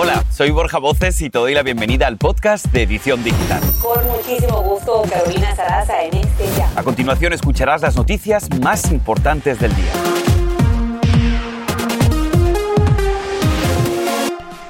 [0.00, 3.60] Hola, soy Borja Voces y te doy la bienvenida al podcast de Edición Digital.
[3.82, 6.70] Con muchísimo gusto, Carolina Sarasa en este ya.
[6.76, 9.90] A continuación escucharás las noticias más importantes del día.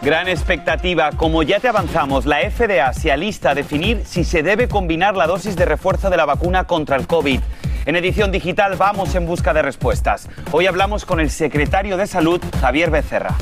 [0.01, 1.11] Gran expectativa.
[1.13, 5.27] Como ya te avanzamos, la FDA se alista a definir si se debe combinar la
[5.27, 7.41] dosis de refuerzo de la vacuna contra el COVID.
[7.89, 10.29] En edición digital vamos en busca de respuestas.
[10.53, 13.35] Hoy hablamos con el secretario de Salud, Javier Becerra.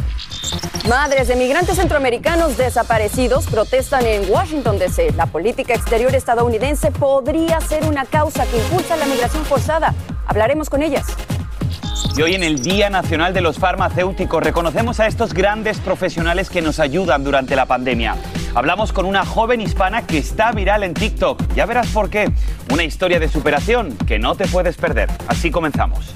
[0.88, 5.14] Madres de migrantes centroamericanos desaparecidos protestan en Washington, D.C.
[5.16, 9.92] La política exterior estadounidense podría ser una causa que impulsa la migración forzada.
[10.28, 11.06] Hablaremos con ellas.
[12.16, 16.62] Y hoy en el Día Nacional de los Farmacéuticos reconocemos a estos grandes profesionales que
[16.62, 18.14] nos ayudan durante la pandemia.
[18.56, 21.52] Hablamos con una joven hispana que está viral en TikTok.
[21.54, 22.32] Ya verás por qué.
[22.72, 25.10] Una historia de superación que no te puedes perder.
[25.28, 26.14] Así comenzamos.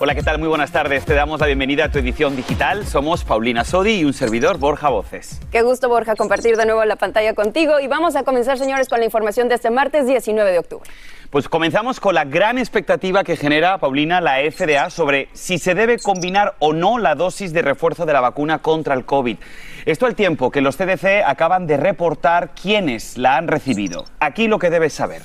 [0.00, 0.38] Hola, ¿qué tal?
[0.38, 1.04] Muy buenas tardes.
[1.04, 2.86] Te damos la bienvenida a tu edición digital.
[2.86, 5.40] Somos Paulina Sodi y un servidor Borja Voces.
[5.50, 7.80] Qué gusto, Borja, compartir de nuevo la pantalla contigo.
[7.80, 10.88] Y vamos a comenzar, señores, con la información de este martes 19 de octubre.
[11.30, 15.98] Pues comenzamos con la gran expectativa que genera, Paulina, la FDA sobre si se debe
[15.98, 19.36] combinar o no la dosis de refuerzo de la vacuna contra el COVID.
[19.84, 24.04] Esto al tiempo que los CDC acaban de reportar quiénes la han recibido.
[24.20, 25.22] Aquí lo que debes saber.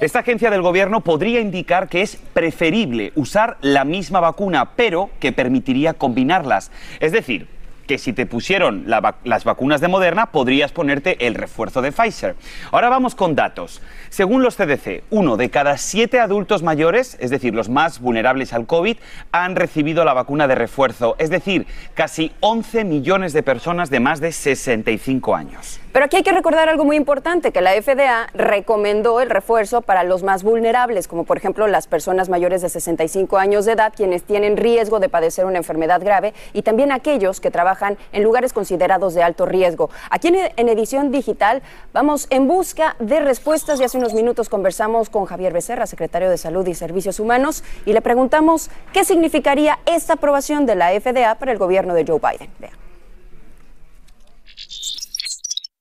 [0.00, 5.32] Esta agencia del gobierno podría indicar que es preferible usar la misma vacuna, pero que
[5.32, 6.70] permitiría combinarlas.
[7.00, 7.46] Es decir,
[7.86, 12.36] que si te pusieron las vacunas de Moderna, podrías ponerte el refuerzo de Pfizer.
[12.70, 13.82] Ahora vamos con datos.
[14.10, 18.66] Según los CDC, uno de cada siete adultos mayores, es decir, los más vulnerables al
[18.66, 18.96] COVID,
[19.32, 24.20] han recibido la vacuna de refuerzo, es decir, casi 11 millones de personas de más
[24.20, 25.80] de 65 años.
[25.92, 30.04] Pero aquí hay que recordar algo muy importante, que la FDA recomendó el refuerzo para
[30.04, 34.22] los más vulnerables, como por ejemplo las personas mayores de 65 años de edad, quienes
[34.22, 37.72] tienen riesgo de padecer una enfermedad grave, y también aquellos que trabajan
[38.12, 39.90] en lugares considerados de alto riesgo.
[40.10, 41.62] Aquí en, edición digital
[41.92, 46.38] vamos en busca de respuestas y hace unos minutos conversamos con Javier Becerra, secretario de
[46.38, 51.52] Salud y Servicios Humanos, y le preguntamos qué significaría esta aprobación de la FDA para
[51.52, 52.50] el gobierno de Joe Biden.
[52.58, 52.82] Vean.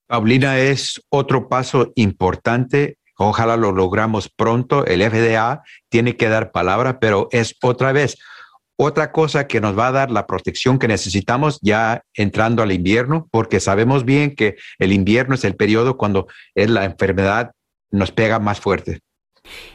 [0.07, 2.97] Paulina, es otro paso importante.
[3.17, 4.85] Ojalá lo logramos pronto.
[4.85, 8.17] El FDA tiene que dar palabra, pero es otra vez
[8.83, 13.27] otra cosa que nos va a dar la protección que necesitamos ya entrando al invierno,
[13.31, 17.51] porque sabemos bien que el invierno es el periodo cuando es la enfermedad
[17.91, 18.99] nos pega más fuerte.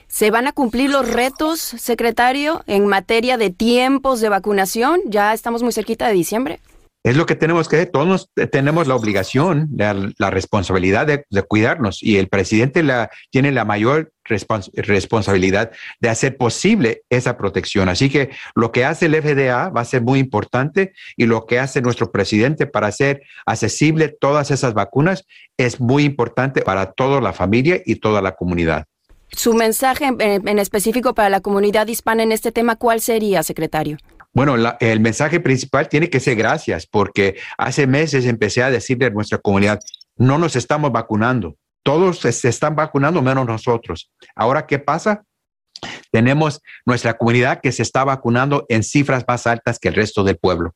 [0.09, 5.01] ¿Se van a cumplir los retos, secretario, en materia de tiempos de vacunación?
[5.07, 6.61] Ya estamos muy cerquita de diciembre
[7.07, 7.91] es lo que tenemos que hacer.
[7.93, 12.85] Todos tenemos la obligación, la, responsabilidad de, cuidarnos y el presidente
[13.31, 17.89] tiene la mayor responsabilidad de hacer posible esa protección.
[17.89, 21.61] Así que lo que hace el FDA va a ser muy importante y lo que
[21.61, 25.25] hace nuestro presidente para hacer accesible todas esas vacunas
[25.57, 28.87] es muy importante para toda la familia y toda la comunidad.
[29.29, 33.99] Su mensaje en específico para la comunidad hispana en este tema, ¿cuál sería, secretario?
[34.37, 39.11] Bueno, el mensaje principal tiene que ser gracias, porque hace meses empecé a decirle a
[39.11, 39.81] nuestra comunidad,
[40.15, 44.13] no nos estamos vacunando, todos se están vacunando menos nosotros.
[44.35, 45.25] Ahora, ¿qué pasa?
[46.13, 50.37] Tenemos nuestra comunidad que se está vacunando en cifras más altas que el resto del
[50.37, 50.75] pueblo.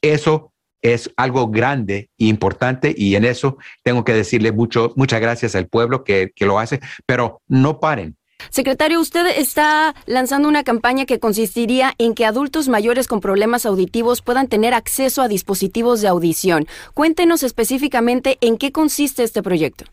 [0.00, 5.56] Eso es algo grande e importante y en eso tengo que decirle mucho, muchas gracias
[5.56, 8.16] al pueblo que, que lo hace, pero no paren.
[8.48, 14.22] Secretario, usted está lanzando una campaña que consistiría en que adultos mayores con problemas auditivos
[14.22, 16.66] puedan tener acceso a dispositivos de audición.
[16.94, 19.84] Cuéntenos específicamente en qué consiste este proyecto.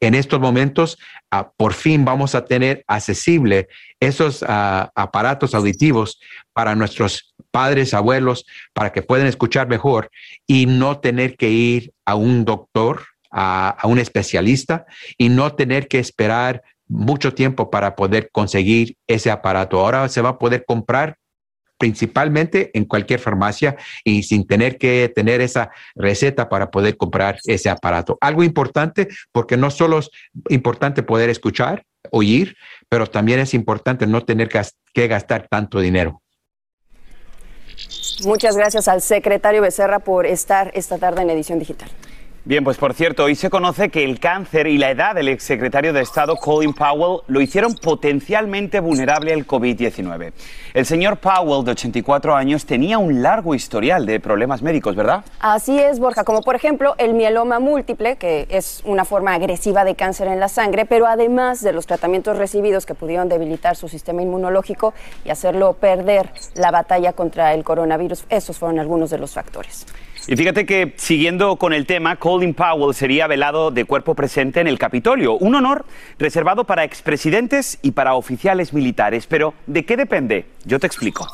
[0.00, 0.98] En estos momentos,
[1.30, 6.20] ah, por fin vamos a tener accesible esos ah, aparatos auditivos
[6.52, 8.44] para nuestros padres, abuelos,
[8.74, 10.10] para que puedan escuchar mejor
[10.46, 13.04] y no tener que ir a un doctor,
[13.38, 14.86] a un especialista
[15.18, 19.80] y no tener que esperar mucho tiempo para poder conseguir ese aparato.
[19.80, 21.16] Ahora se va a poder comprar
[21.78, 27.68] principalmente en cualquier farmacia y sin tener que tener esa receta para poder comprar ese
[27.68, 28.16] aparato.
[28.20, 30.10] Algo importante, porque no solo es
[30.48, 32.56] importante poder escuchar, oír,
[32.88, 36.22] pero también es importante no tener que gastar tanto dinero.
[38.24, 41.90] Muchas gracias al secretario Becerra por estar esta tarde en edición digital.
[42.46, 45.92] Bien, pues por cierto, hoy se conoce que el cáncer y la edad del exsecretario
[45.92, 50.32] de Estado Colin Powell lo hicieron potencialmente vulnerable al COVID-19.
[50.72, 55.24] El señor Powell, de 84 años, tenía un largo historial de problemas médicos, ¿verdad?
[55.40, 59.96] Así es, Borja, como por ejemplo el mieloma múltiple, que es una forma agresiva de
[59.96, 64.22] cáncer en la sangre, pero además de los tratamientos recibidos que pudieron debilitar su sistema
[64.22, 64.94] inmunológico
[65.24, 69.84] y hacerlo perder la batalla contra el coronavirus, esos fueron algunos de los factores.
[70.28, 74.66] Y fíjate que, siguiendo con el tema, Colin Powell sería velado de cuerpo presente en
[74.66, 75.84] el Capitolio, un honor
[76.18, 79.28] reservado para expresidentes y para oficiales militares.
[79.28, 80.46] Pero, ¿de qué depende?
[80.64, 81.28] Yo te explico.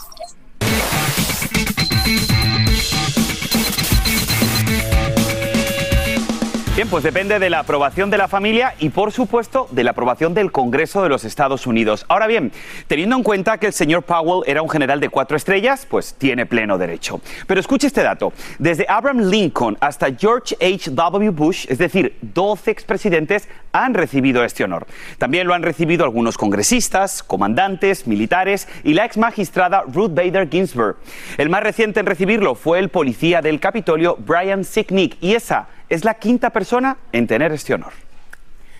[6.75, 10.33] Bien, pues depende de la aprobación de la familia y, por supuesto, de la aprobación
[10.33, 12.07] del Congreso de los Estados Unidos.
[12.09, 12.51] Ahora bien,
[12.87, 16.47] teniendo en cuenta que el señor Powell era un general de cuatro estrellas, pues tiene
[16.47, 17.21] pleno derecho.
[17.47, 18.33] Pero escuche este dato.
[18.59, 21.29] Desde Abraham Lincoln hasta George H.W.
[21.29, 24.87] Bush, es decir, 12 expresidentes han recibido este honor.
[25.19, 30.97] También lo han recibido algunos congresistas, comandantes, militares y la ex magistrada Ruth Bader Ginsburg.
[31.37, 36.07] El más reciente en recibirlo fue el policía del Capitolio, Brian Sicknick, y esa es
[36.07, 37.93] la quinta persona en tener este honor.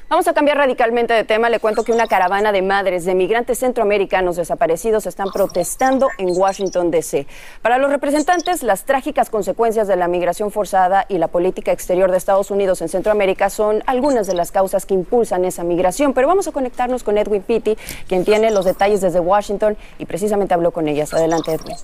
[0.09, 1.49] Vamos a cambiar radicalmente de tema.
[1.51, 6.91] Le cuento que una caravana de madres de migrantes centroamericanos desaparecidos están protestando en Washington,
[6.91, 7.27] D.C.
[7.63, 12.19] Para los representantes, las trágicas consecuencias de la migración forzada y la política exterior de
[12.19, 16.13] Estados Unidos en Centroamérica son algunas de las causas que impulsan esa migración.
[16.13, 17.77] Pero vamos a conectarnos con Edwin Pitti,
[18.07, 21.15] quien tiene los detalles desde Washington y precisamente habló con ellas.
[21.15, 21.77] Adelante, Edwin.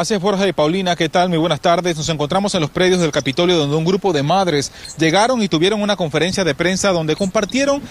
[0.00, 1.28] Así es, Borja y Paulina, ¿qué tal?
[1.28, 1.94] Muy buenas tardes.
[1.94, 5.82] Nos encontramos en los predios del Capitolio donde un grupo de madres llegaron y tuvieron
[5.82, 7.82] una conferencia de prensa donde compartieron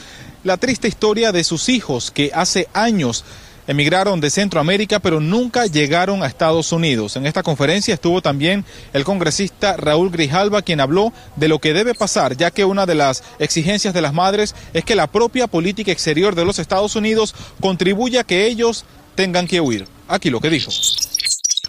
[0.43, 3.25] la triste historia de sus hijos que hace años
[3.67, 7.15] emigraron de Centroamérica pero nunca llegaron a Estados Unidos.
[7.15, 11.93] En esta conferencia estuvo también el congresista Raúl Grijalva quien habló de lo que debe
[11.93, 15.91] pasar ya que una de las exigencias de las madres es que la propia política
[15.91, 18.83] exterior de los Estados Unidos contribuya a que ellos
[19.13, 19.85] tengan que huir.
[20.07, 20.71] Aquí lo que dijo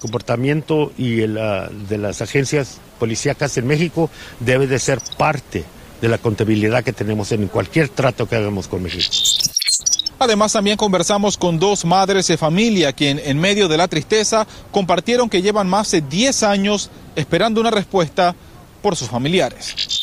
[0.00, 1.34] comportamiento y el,
[1.88, 4.10] de las agencias policíacas en México
[4.40, 5.64] debe de ser parte
[6.00, 9.14] de la contabilidad que tenemos en cualquier trato que hagamos con México.
[10.18, 15.30] Además, también conversamos con dos madres de familia, quien en medio de la tristeza compartieron
[15.30, 18.34] que llevan más de 10 años esperando una respuesta
[18.82, 19.99] por sus familiares.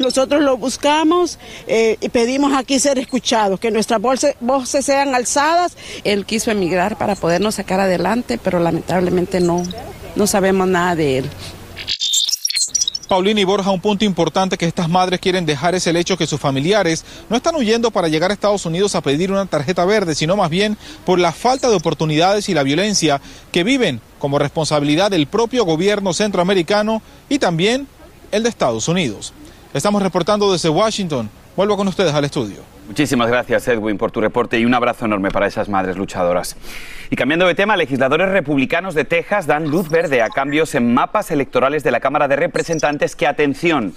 [0.00, 5.76] Nosotros lo buscamos eh, y pedimos aquí ser escuchados, que nuestras voces, sean alzadas.
[6.02, 9.62] Él quiso emigrar para podernos sacar adelante, pero lamentablemente no,
[10.14, 11.30] no sabemos nada de él.
[13.06, 16.26] Paulina y Borja, un punto importante que estas madres quieren dejar es el hecho que
[16.26, 20.14] sus familiares no están huyendo para llegar a Estados Unidos a pedir una tarjeta verde,
[20.14, 23.20] sino más bien por la falta de oportunidades y la violencia
[23.52, 27.86] que viven como responsabilidad del propio gobierno centroamericano y también
[28.32, 29.34] el de Estados Unidos.
[29.74, 31.28] Estamos reportando desde Washington.
[31.56, 32.58] Vuelvo con ustedes al estudio.
[32.86, 36.56] Muchísimas gracias, Edwin, por tu reporte y un abrazo enorme para esas madres luchadoras.
[37.10, 41.30] Y cambiando de tema, legisladores republicanos de Texas dan luz verde a cambios en mapas
[41.32, 43.94] electorales de la Cámara de Representantes que, atención,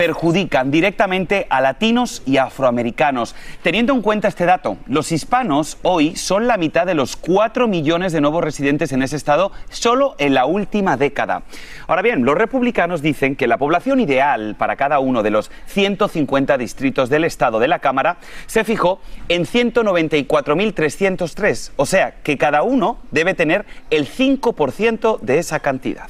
[0.00, 3.34] perjudican directamente a latinos y afroamericanos.
[3.60, 8.14] Teniendo en cuenta este dato, los hispanos hoy son la mitad de los 4 millones
[8.14, 11.42] de nuevos residentes en ese estado solo en la última década.
[11.86, 16.56] Ahora bien, los republicanos dicen que la población ideal para cada uno de los 150
[16.56, 23.00] distritos del estado de la Cámara se fijó en 194.303, o sea que cada uno
[23.10, 26.08] debe tener el 5% de esa cantidad.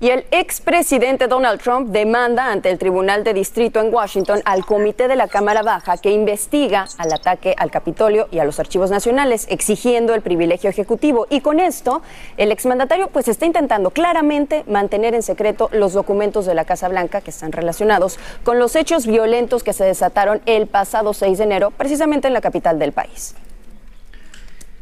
[0.00, 5.08] Y el expresidente Donald Trump demanda ante el Tribunal de Distrito en Washington al Comité
[5.08, 9.48] de la Cámara Baja que investiga al ataque al Capitolio y a los archivos nacionales,
[9.50, 11.26] exigiendo el privilegio ejecutivo.
[11.30, 12.00] Y con esto,
[12.36, 17.20] el exmandatario pues está intentando claramente mantener en secreto los documentos de la Casa Blanca
[17.20, 21.72] que están relacionados con los hechos violentos que se desataron el pasado 6 de enero,
[21.72, 23.34] precisamente en la capital del país.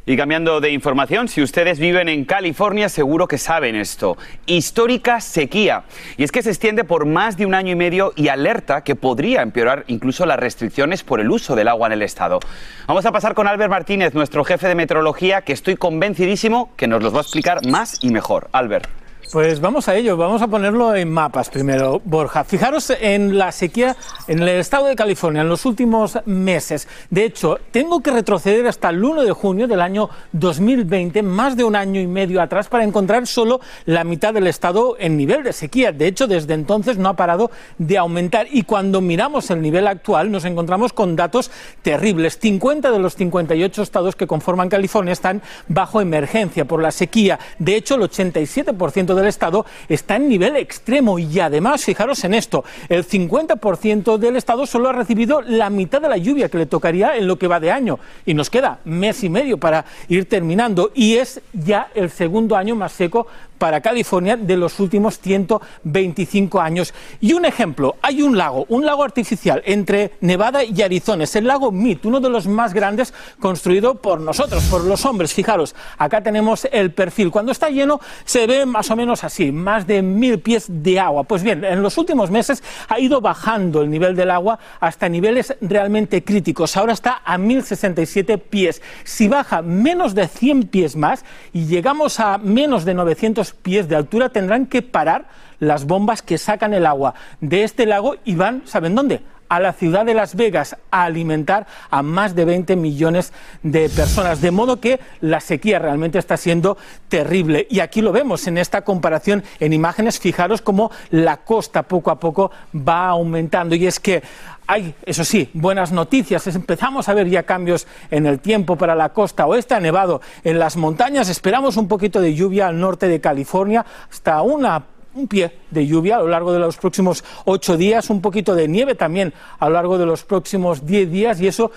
[0.08, 4.16] Y cambiando de información, si ustedes viven en California, seguro que saben esto.
[4.46, 5.82] Histórica sequía.
[6.16, 8.94] Y es que se extiende por más de un año y medio y alerta que
[8.94, 12.38] podría empeorar incluso las restricciones por el uso del agua en el estado.
[12.86, 17.02] Vamos a pasar con Albert Martínez, nuestro jefe de meteorología, que estoy convencidísimo que nos
[17.02, 18.48] los va a explicar más y mejor.
[18.52, 19.05] Albert.
[19.32, 22.44] Pues vamos a ello, vamos a ponerlo en mapas primero, Borja.
[22.44, 23.96] Fijaros en la sequía
[24.28, 26.86] en el estado de California en los últimos meses.
[27.10, 31.64] De hecho, tengo que retroceder hasta el 1 de junio del año 2020, más de
[31.64, 35.52] un año y medio atrás, para encontrar solo la mitad del estado en nivel de
[35.52, 35.90] sequía.
[35.90, 40.30] De hecho, desde entonces no ha parado de aumentar y cuando miramos el nivel actual
[40.30, 41.50] nos encontramos con datos
[41.82, 42.38] terribles.
[42.38, 47.40] 50 de los 58 estados que conforman California están bajo emergencia por la sequía.
[47.58, 51.18] De hecho, el 87% del estado está en nivel extremo.
[51.18, 56.08] Y además, fijaros en esto, el 50% del estado solo ha recibido la mitad de
[56.08, 57.98] la lluvia que le tocaría en lo que va de año.
[58.24, 60.92] Y nos queda mes y medio para ir terminando.
[60.94, 63.26] Y es ya el segundo año más seco
[63.58, 66.94] para California de los últimos 125 años.
[67.20, 71.46] Y un ejemplo, hay un lago, un lago artificial entre Nevada y Arizona, es el
[71.46, 75.32] lago Mead, uno de los más grandes construido por nosotros, por los hombres.
[75.32, 77.30] Fijaros, acá tenemos el perfil.
[77.30, 81.24] Cuando está lleno se ve más o menos así, más de mil pies de agua.
[81.24, 85.56] Pues bien, en los últimos meses ha ido bajando el nivel del agua hasta niveles
[85.60, 86.76] realmente críticos.
[86.76, 88.82] Ahora está a 1067 pies.
[89.04, 93.96] Si baja menos de 100 pies más y llegamos a menos de 900 pies de
[93.96, 95.26] altura tendrán que parar
[95.58, 99.22] las bombas que sacan el agua de este lago y van, ¿saben dónde?
[99.48, 104.40] a la ciudad de Las Vegas a alimentar a más de 20 millones de personas.
[104.40, 106.76] De modo que la sequía realmente está siendo
[107.08, 107.66] terrible.
[107.70, 110.18] Y aquí lo vemos en esta comparación en imágenes.
[110.18, 113.74] Fijaros cómo la costa poco a poco va aumentando.
[113.74, 114.22] Y es que
[114.66, 116.46] hay, eso sí, buenas noticias.
[116.48, 119.78] Empezamos a ver ya cambios en el tiempo para la costa oeste.
[119.80, 121.28] Nevado en las montañas.
[121.28, 126.16] Esperamos un poquito de lluvia al norte de California, hasta una un pie de lluvia
[126.16, 129.72] a lo largo de los próximos ocho días, un poquito de nieve también a lo
[129.72, 131.70] largo de los próximos diez días y eso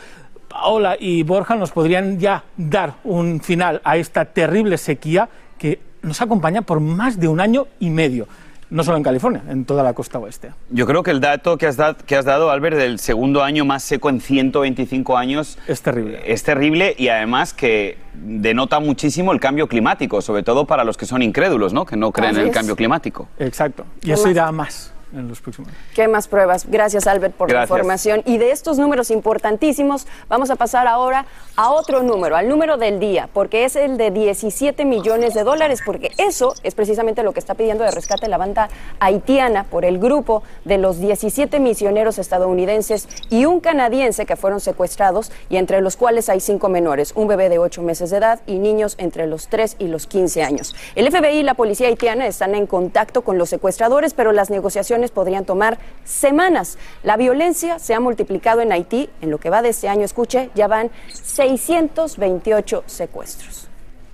[0.49, 6.21] Paola y Borja nos podrían ya dar un final a esta terrible sequía que nos
[6.21, 8.27] acompaña por más de un año y medio
[8.69, 10.51] no solo en California, en toda la costa oeste.
[10.69, 13.83] Yo creo que el dato que has, que has dado, Albert, del segundo año más
[13.83, 15.57] seco en 125 años...
[15.67, 16.21] Es terrible.
[16.25, 21.05] Es terrible y además que denota muchísimo el cambio climático, sobre todo para los que
[21.05, 21.85] son incrédulos, ¿no?
[21.85, 23.27] Que no creen en el cambio climático.
[23.39, 23.85] Exacto.
[24.01, 26.65] Y eso irá más en los próximos ¿Qué más pruebas?
[26.69, 28.21] Gracias, Albert, por la información.
[28.25, 31.25] Y de estos números importantísimos, vamos a pasar ahora
[31.55, 35.81] a otro número, al número del día, porque es el de 17 millones de dólares,
[35.85, 39.99] porque eso es precisamente lo que está pidiendo de rescate la banda haitiana por el
[39.99, 45.97] grupo de los 17 misioneros estadounidenses y un canadiense que fueron secuestrados y entre los
[45.97, 49.47] cuales hay cinco menores, un bebé de 8 meses de edad y niños entre los
[49.47, 50.75] 3 y los 15 años.
[50.95, 54.98] El FBI y la policía haitiana están en contacto con los secuestradores, pero las negociaciones
[55.07, 56.77] podrían tomar semanas.
[57.03, 59.09] La violencia se ha multiplicado en Haití.
[59.21, 63.67] En lo que va de este año, escuche, ya van 628 secuestros.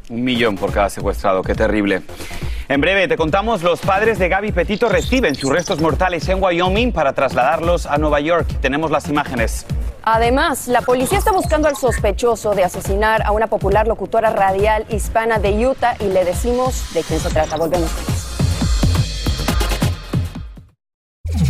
[0.09, 2.03] Un millón por cada secuestrado, qué terrible.
[2.67, 6.91] En breve te contamos, los padres de Gaby Petito reciben sus restos mortales en Wyoming
[6.91, 8.47] para trasladarlos a Nueva York.
[8.61, 9.65] Tenemos las imágenes.
[10.03, 15.39] Además, la policía está buscando al sospechoso de asesinar a una popular locutora radial hispana
[15.39, 17.57] de Utah y le decimos de quién se trata.
[17.57, 18.14] Volvemos.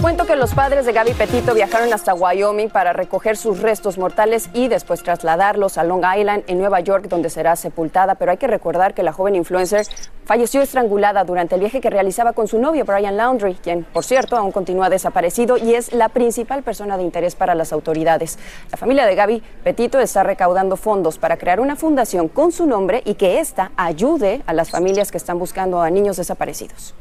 [0.00, 4.48] Cuento que los padres de Gaby Petito viajaron hasta Wyoming para recoger sus restos mortales
[4.54, 8.14] y después trasladarlos a Long Island, en Nueva York, donde será sepultada.
[8.14, 9.86] Pero hay que recordar que la joven influencer
[10.24, 14.36] falleció estrangulada durante el viaje que realizaba con su novio, Brian Laundrie, quien, por cierto,
[14.36, 18.38] aún continúa desaparecido y es la principal persona de interés para las autoridades.
[18.70, 23.02] La familia de Gaby Petito está recaudando fondos para crear una fundación con su nombre
[23.04, 26.94] y que ésta ayude a las familias que están buscando a niños desaparecidos.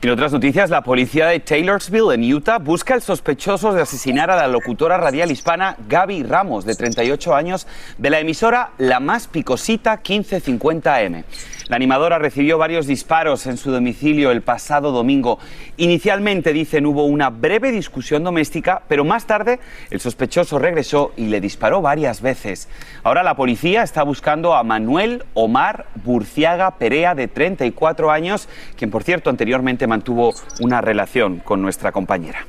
[0.00, 4.36] En otras noticias, la policía de Taylorsville, en Utah, busca al sospechoso de asesinar a
[4.36, 7.66] la locutora radial hispana Gaby Ramos, de 38 años,
[7.98, 11.24] de la emisora La Más Picosita 1550M.
[11.68, 15.38] La animadora recibió varios disparos en su domicilio el pasado domingo.
[15.76, 21.42] Inicialmente, dicen, hubo una breve discusión doméstica, pero más tarde el sospechoso regresó y le
[21.42, 22.68] disparó varias veces.
[23.02, 29.02] Ahora la policía está buscando a Manuel Omar Burciaga Perea, de 34 años, quien por
[29.02, 32.46] cierto anteriormente mantuvo una relación con nuestra compañera.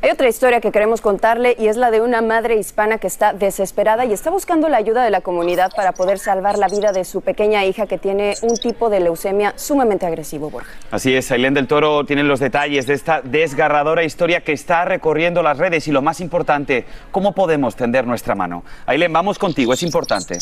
[0.00, 3.32] Hay otra historia que queremos contarle y es la de una madre hispana que está
[3.32, 7.04] desesperada y está buscando la ayuda de la comunidad para poder salvar la vida de
[7.04, 10.70] su pequeña hija que tiene un tipo de leucemia sumamente agresivo, Borja.
[10.92, 15.42] Así es, Ailén del Toro tiene los detalles de esta desgarradora historia que está recorriendo
[15.42, 18.62] las redes y lo más importante, cómo podemos tender nuestra mano.
[18.86, 20.38] Ailén, vamos contigo, es importante.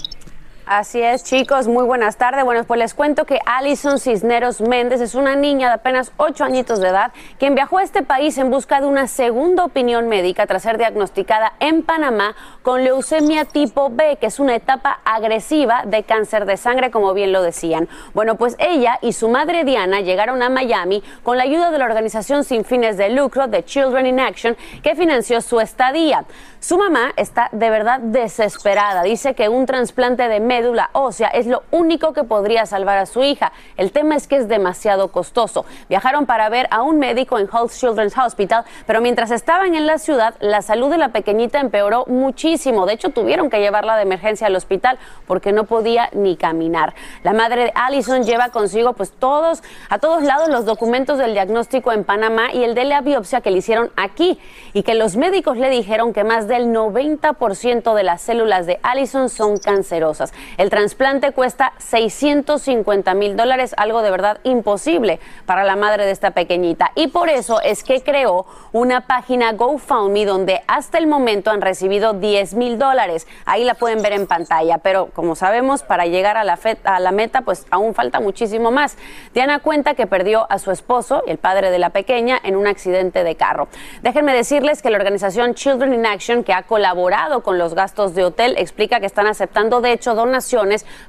[0.69, 2.45] Así es, chicos, muy buenas tardes.
[2.45, 6.81] Bueno, pues les cuento que Alison Cisneros Méndez es una niña de apenas 8 añitos
[6.81, 10.65] de edad quien viajó a este país en busca de una segunda opinión médica tras
[10.65, 16.47] ser diagnosticada en Panamá con leucemia tipo B, que es una etapa agresiva de cáncer
[16.47, 17.89] de sangre, como bien lo decían.
[18.13, 21.85] Bueno, pues ella y su madre Diana llegaron a Miami con la ayuda de la
[21.85, 26.25] organización sin fines de lucro de Children in Action, que financió su estadía.
[26.59, 29.05] Su mamá está de verdad desesperada.
[29.05, 33.23] Dice que un trasplante de médula ósea es lo único que podría salvar a su
[33.23, 33.53] hija.
[33.77, 35.67] El tema es que es demasiado costoso.
[35.91, 39.99] Viajaron para ver a un médico en Hull Children's Hospital, pero mientras estaban en la
[39.99, 42.87] ciudad, la salud de la pequeñita empeoró muchísimo.
[42.87, 46.95] De hecho, tuvieron que llevarla de emergencia al hospital porque no podía ni caminar.
[47.23, 51.93] La madre de Allison lleva consigo pues todos a todos lados los documentos del diagnóstico
[51.93, 54.39] en Panamá y el de la biopsia que le hicieron aquí
[54.73, 59.29] y que los médicos le dijeron que más del 90% de las células de Allison
[59.29, 60.33] son cancerosas.
[60.57, 66.31] El trasplante cuesta 650 mil dólares, algo de verdad imposible para la madre de esta
[66.31, 66.93] pequeñita.
[66.95, 72.15] Y por eso es que creó una página GoFundMe donde hasta el momento han recibido
[72.15, 73.27] 10 mil dólares.
[73.45, 77.67] Ahí la pueden ver en pantalla, pero como sabemos, para llegar a la, meta, pues
[77.71, 78.97] aún falta muchísimo más.
[79.35, 83.25] Diana cuenta que perdió a su esposo, el padre de la pequeña, en un accidente
[83.25, 83.69] de carro.
[84.03, 88.25] Déjenme decirles que la organización Children in Action, que ha colaborado con los gastos de
[88.25, 90.36] hotel, explica que están aceptando, de hecho, donaciones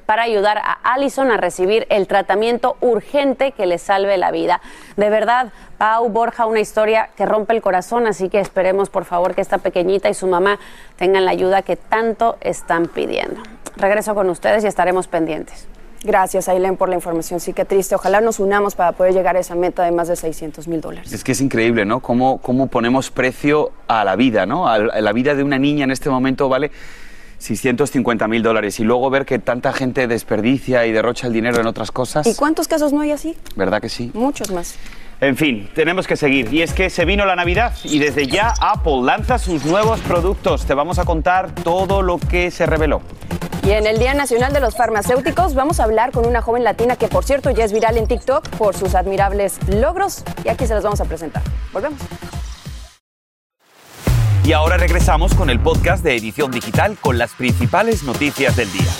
[0.06, 4.62] para ayudar a Allison a recibir el tratamiento urgente que le salve la vida.
[4.96, 9.36] De verdad, Pau Borja, una historia que rompe el corazón, así que esperemos, por favor,
[9.36, 10.60] que esta pequeñita y su mamá
[10.96, 13.42] tengan la ayuda que tanto están pidiendo.
[13.76, 15.68] Regreso con ustedes y estaremos pendientes.
[16.04, 17.40] Gracias, Aileen, por la información.
[17.40, 17.96] Sí, que triste.
[17.96, 21.12] Ojalá nos unamos para poder llegar a esa meta de más de 600 mil dólares.
[21.12, 22.00] Es que es increíble, ¿no?
[22.02, 24.68] Cómo, cómo ponemos precio a la vida, ¿no?
[24.68, 26.72] A la vida de una niña en este momento vale
[27.40, 31.68] 650 mil dólares y luego ver que tanta gente desperdicia y derrocha el dinero en
[31.68, 32.26] otras cosas.
[32.28, 33.36] ¿Y cuántos casos no hay así?
[33.56, 34.12] ¿Verdad que sí?
[34.14, 34.76] Muchos más.
[35.20, 36.54] En fin, tenemos que seguir.
[36.54, 40.66] Y es que se vino la Navidad y desde ya Apple lanza sus nuevos productos.
[40.66, 43.02] Te vamos a contar todo lo que se reveló.
[43.64, 46.96] Y en el Día Nacional de los Farmacéuticos vamos a hablar con una joven latina
[46.96, 50.74] que por cierto ya es viral en TikTok por sus admirables logros y aquí se
[50.74, 51.42] los vamos a presentar.
[51.74, 52.00] Volvemos.
[54.48, 58.94] Y ahora regresamos con el podcast de Edición Digital con las principales noticias del día.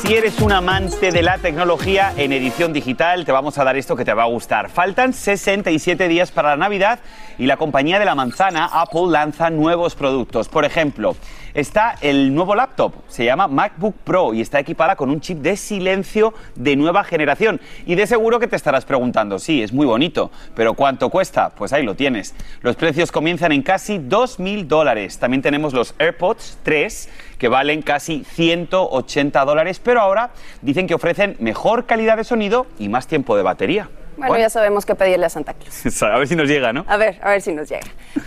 [0.00, 3.96] Si eres un amante de la tecnología en edición digital, te vamos a dar esto
[3.96, 4.70] que te va a gustar.
[4.70, 7.00] Faltan 67 días para la Navidad
[7.36, 10.48] y la compañía de la manzana, Apple, lanza nuevos productos.
[10.48, 11.16] Por ejemplo,
[11.54, 15.56] está el nuevo laptop, se llama MacBook Pro y está equipada con un chip de
[15.56, 17.60] silencio de nueva generación.
[17.86, 21.50] Y de seguro que te estarás preguntando, sí, es muy bonito, pero ¿cuánto cuesta?
[21.50, 22.34] Pues ahí lo tienes.
[22.60, 25.18] Los precios comienzan en casi 2.000 dólares.
[25.18, 27.08] También tenemos los AirPods 3
[27.38, 30.30] que valen casi 180 dólares, pero ahora
[30.62, 33.88] dicen que ofrecen mejor calidad de sonido y más tiempo de batería.
[34.16, 36.02] Bueno, ya sabemos qué pedirle a Santa Claus.
[36.02, 36.84] A ver si nos llega, ¿no?
[36.88, 37.86] A ver, a ver si nos llega.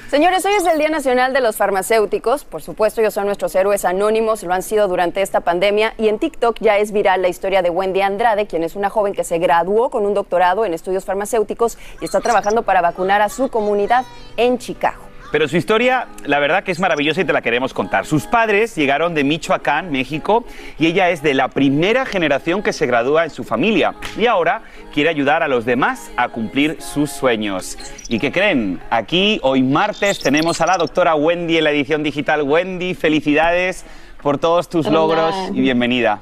[0.09, 2.43] Señores, hoy es el Día Nacional de los Farmacéuticos.
[2.43, 5.93] Por supuesto, ellos son nuestros héroes anónimos, lo han sido durante esta pandemia.
[5.97, 9.13] Y en TikTok ya es viral la historia de Wendy Andrade, quien es una joven
[9.13, 13.29] que se graduó con un doctorado en estudios farmacéuticos y está trabajando para vacunar a
[13.29, 15.06] su comunidad en Chicago.
[15.29, 18.05] Pero su historia, la verdad que es maravillosa y te la queremos contar.
[18.05, 20.45] Sus padres llegaron de Michoacán, México,
[20.79, 23.93] y ella es de la primera generación que se gradúa en su familia.
[24.17, 24.61] Y ahora
[24.93, 27.77] quiere ayudar a los demás a cumplir sus sueños.
[28.07, 28.79] ¿Y qué creen?
[28.89, 32.43] Aquí, hoy martes, tenemos a la doctora Wendy en la edición digital.
[32.43, 33.83] Wendy, felicidades
[34.21, 36.21] por todos tus logros y bienvenida.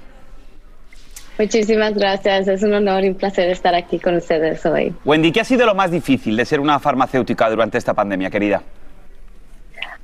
[1.37, 4.95] Muchísimas gracias, es un honor y un placer estar aquí con ustedes hoy.
[5.03, 8.63] Wendy, ¿qué ha sido lo más difícil de ser una farmacéutica durante esta pandemia, querida?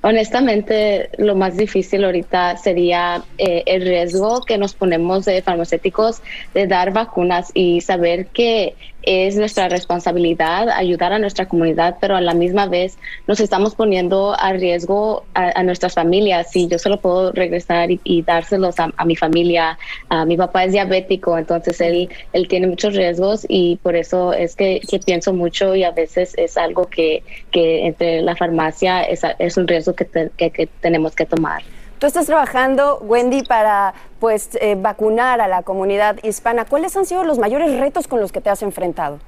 [0.03, 6.21] Honestamente, lo más difícil ahorita sería eh, el riesgo que nos ponemos de farmacéuticos
[6.55, 12.21] de dar vacunas y saber que es nuestra responsabilidad ayudar a nuestra comunidad, pero a
[12.21, 16.51] la misma vez nos estamos poniendo a riesgo a, nuestras familias.
[16.51, 19.77] Si yo solo puedo regresar y, dárselos a, mi familia,
[20.09, 24.55] a mi papá es diabético, entonces él, él tiene muchos riesgos y por eso es
[24.55, 29.57] que, pienso mucho y a veces es algo que, que entre la farmacia es, es
[29.57, 30.05] un riesgo que,
[30.37, 31.63] que tenemos que tomar.
[32.01, 36.65] Tú estás trabajando, Wendy, para pues eh, vacunar a la comunidad hispana.
[36.65, 39.19] ¿Cuáles han sido los mayores retos con los que te has enfrentado?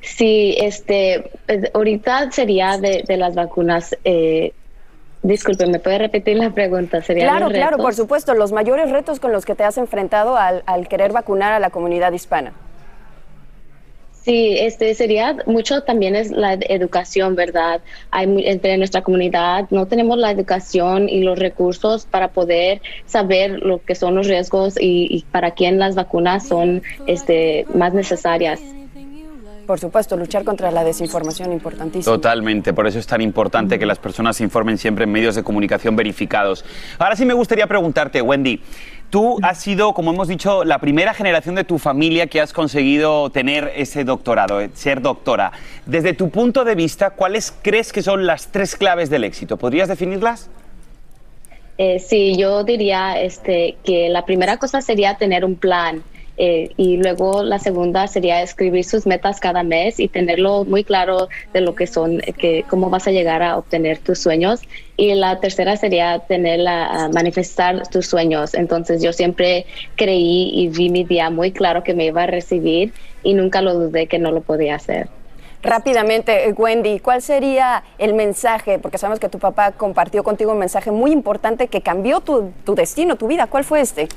[0.00, 3.96] Sí, este, pues, ahorita sería de, las vacunas.
[4.04, 4.52] Eh,
[5.24, 7.02] disculpe, ¿me puede repetir la pregunta?
[7.02, 8.34] ¿Sería claro, claro, por supuesto.
[8.34, 12.12] Los mayores retos con los que te has enfrentado al querer vacunar a la comunidad
[12.12, 12.52] hispana.
[14.24, 17.80] Sí, este sería mucho también es la educación, ¿verdad?
[18.12, 23.82] Hay entre nuestra comunidad no tenemos la educación y los recursos para poder saber lo
[23.82, 28.60] que son los riesgos y, para quién las vacunas son este más necesarias.
[29.66, 32.14] Por supuesto, luchar contra la desinformación importantísimo.
[32.14, 35.42] Totalmente, por eso es tan importante que las personas se informen siempre en medios de
[35.42, 36.64] comunicación verificados.
[36.98, 38.60] Ahora sí me gustaría preguntarte, Wendy,
[39.12, 43.28] Tú has sido, como hemos dicho, la primera generación de tu familia que has conseguido
[43.28, 45.52] tener ese doctorado, eh, ser doctora.
[45.84, 49.58] Desde tu punto de vista, ¿cuáles crees que son las tres claves del éxito?
[49.58, 50.48] ¿Podrías definirlas?
[51.76, 56.02] Eh, sí, yo diría este, que la primera cosa sería tener un plan.
[56.44, 61.28] Eh, y luego la segunda sería escribir sus metas cada mes y tenerlo muy claro
[61.52, 64.60] de lo que son, que cómo vas a llegar a obtener tus sueños.
[64.96, 68.54] Y la tercera sería tenerla, manifestar tus sueños.
[68.54, 72.92] Entonces yo siempre creí y vi mi día muy claro que me iba a recibir
[73.22, 75.06] y nunca lo dudé que no lo podía hacer.
[75.62, 78.80] Rápidamente, Wendy, ¿cuál sería el mensaje?
[78.80, 82.74] Porque sabemos que tu papá compartió contigo un mensaje muy importante que cambió tu, tu
[82.74, 83.46] destino, tu vida.
[83.46, 84.08] ¿Cuál fue este?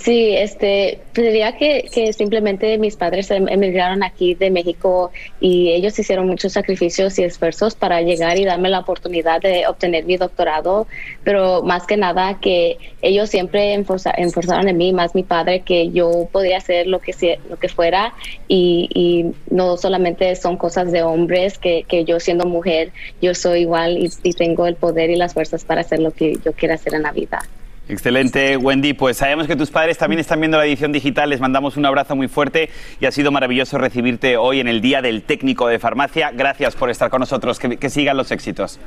[0.00, 5.98] Sí, este, diría que, que simplemente mis padres em, emigraron aquí de México y ellos
[5.98, 10.86] hicieron muchos sacrificios y esfuerzos para llegar y darme la oportunidad de obtener mi doctorado,
[11.22, 16.30] pero más que nada que ellos siempre enforzaron en mí, más mi padre, que yo
[16.32, 18.14] podía hacer lo que, lo que fuera
[18.48, 23.60] y, y no solamente son cosas de hombres, que, que yo siendo mujer, yo soy
[23.60, 26.76] igual y, y tengo el poder y las fuerzas para hacer lo que yo quiera
[26.76, 27.42] hacer en la vida.
[27.90, 28.92] Excelente, Wendy.
[28.92, 31.28] Pues sabemos que tus padres también están viendo la edición digital.
[31.28, 35.02] Les mandamos un abrazo muy fuerte y ha sido maravilloso recibirte hoy en el Día
[35.02, 36.30] del Técnico de Farmacia.
[36.30, 37.58] Gracias por estar con nosotros.
[37.58, 38.78] Que, que sigan los éxitos.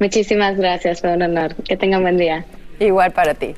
[0.00, 1.54] Muchísimas gracias, fue un honor.
[1.66, 2.44] Que tengan buen día.
[2.78, 3.54] Igual para ti.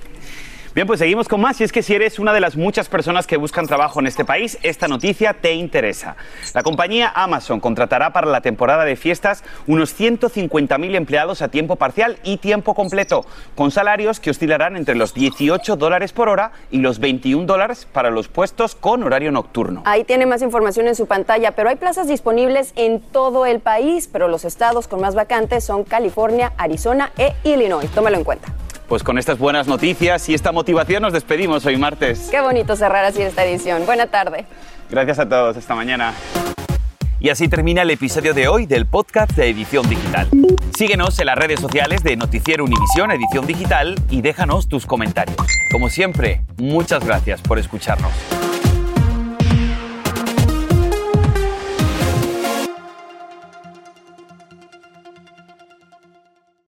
[0.77, 1.59] Bien, pues seguimos con más.
[1.59, 4.27] Y es que si eres una de las muchas personas que buscan trabajo en este
[4.27, 6.17] país, esta noticia te interesa.
[6.53, 12.19] La compañía Amazon contratará para la temporada de fiestas unos 150.000 empleados a tiempo parcial
[12.25, 16.99] y tiempo completo, con salarios que oscilarán entre los 18 dólares por hora y los
[16.99, 19.81] 21 dólares para los puestos con horario nocturno.
[19.87, 24.11] Ahí tiene más información en su pantalla, pero hay plazas disponibles en todo el país,
[24.13, 27.91] pero los estados con más vacantes son California, Arizona e Illinois.
[27.93, 28.53] Tómalo en cuenta.
[28.89, 32.29] Pues con estas buenas noticias y esta motivación nos despedimos hoy martes.
[32.31, 33.85] Qué bonito cerrar así esta edición.
[33.85, 34.47] Buena tarde.
[34.91, 35.57] Gracias a todos.
[35.57, 36.15] Hasta mañana.
[37.19, 40.29] Y así termina el episodio de hoy del podcast de Edición Digital.
[40.77, 45.37] Síguenos en las redes sociales de Noticiero Univisión Edición Digital y déjanos tus comentarios.
[45.73, 48.13] Como siempre, muchas gracias por escucharnos.